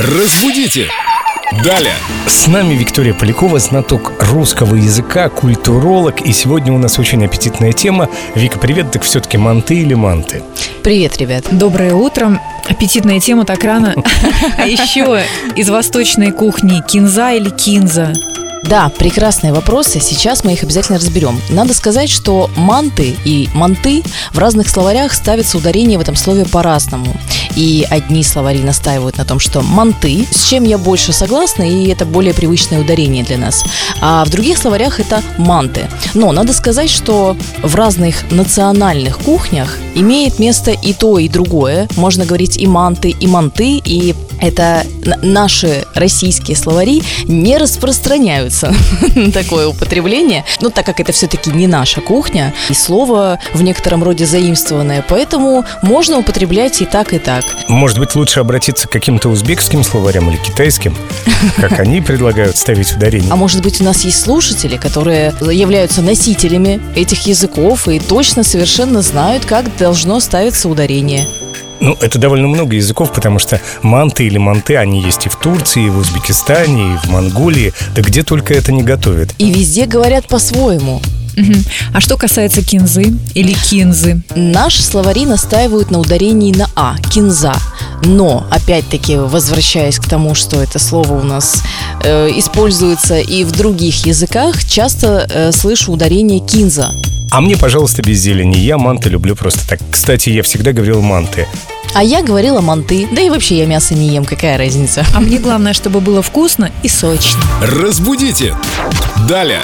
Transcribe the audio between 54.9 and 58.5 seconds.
поэтому можно употреблять и так, и так. Может быть, лучше